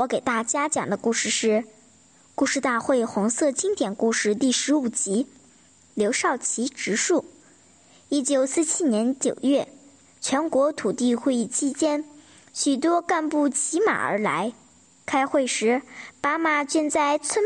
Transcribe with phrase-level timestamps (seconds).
[0.00, 1.48] 我给大家讲的故事是
[2.34, 5.24] 《故事大会红色经典故事》第十五集
[5.92, 7.20] 《刘少奇植树》。
[8.08, 9.68] 一九四七年九月，
[10.18, 12.02] 全国土地会议期间，
[12.54, 14.54] 许多干部骑马而来。
[15.04, 15.82] 开会时，
[16.22, 17.44] 把马圈在村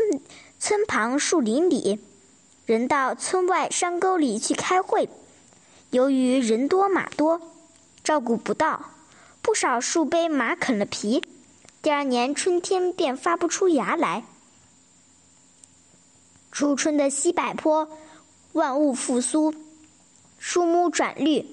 [0.57, 1.99] 村旁树林里，
[2.65, 5.09] 人到村外山沟里去开会。
[5.89, 7.41] 由于人多马多，
[8.01, 8.91] 照顾不到，
[9.41, 11.21] 不少树被马啃了皮。
[11.85, 14.23] 第二年春天便发不出芽来。
[16.51, 17.87] 初春的西柏坡，
[18.53, 19.53] 万物复苏，
[20.39, 21.45] 树木转绿，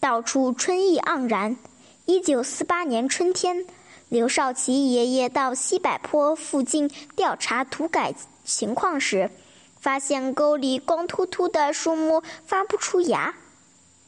[0.00, 1.56] 到处春意盎然。
[2.04, 3.64] 一九四八年春天，
[4.08, 8.12] 刘少奇爷爷到西柏坡附近调查土改
[8.44, 9.30] 情况时，
[9.78, 13.36] 发现沟里光秃秃的树木发不出芽，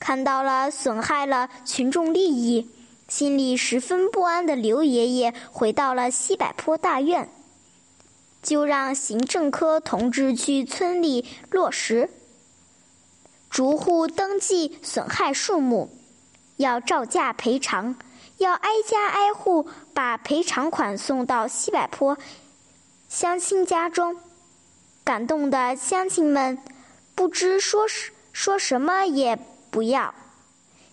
[0.01, 2.69] 看到了损害了群众利益。
[3.09, 7.31] 心里十分不安的刘爷爷回到了西柏坡大院，
[8.43, 12.11] 就让行政科同志去村里落实，
[13.49, 15.89] 逐户登记损害树木，
[16.59, 17.97] 要照价赔偿，
[18.37, 22.19] 要挨家挨户把赔偿款送到西柏坡
[23.09, 24.19] 乡亲家中。
[25.03, 26.59] 感动的乡亲们
[27.15, 27.87] 不知说
[28.35, 29.39] 说什么也
[29.71, 30.15] 不要。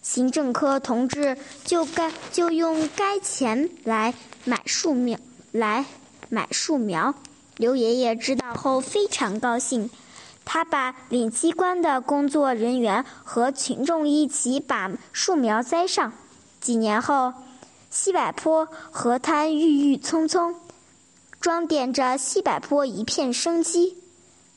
[0.06, 5.18] 行政科同志就该就用该钱来买树苗，
[5.52, 5.84] 来
[6.30, 7.16] 买树苗。
[7.58, 9.90] 刘爷爷知道后非常高兴，
[10.46, 16.14] 他把领机关的工作人员和群众一起把树苗栽上。
[16.62, 17.34] 几年后，
[17.90, 20.54] 西柏坡河滩郁郁葱葱，
[21.42, 23.98] 装点着西柏坡一片生机。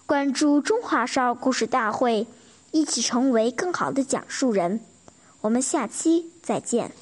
[0.05, 2.27] 关注中华少儿故事大会，
[2.71, 4.81] 一起成为更好的讲述人。
[5.41, 6.93] 我们下期再见。